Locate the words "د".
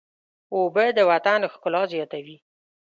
0.97-0.99